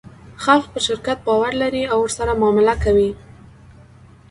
خلک 0.43 0.65
په 0.73 0.79
شرکت 0.87 1.17
باور 1.27 1.51
لري 1.61 1.83
او 1.91 1.97
ورسره 2.03 2.31
معامله 2.41 2.75
کوي. 2.83 3.11